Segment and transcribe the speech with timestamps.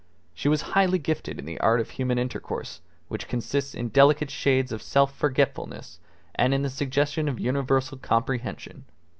[0.33, 4.71] She was highly gifted in the art of human intercourse which consists in delicate shades
[4.71, 5.99] of self forgetfulness
[6.33, 8.85] and in the suggestion of universal comprehension.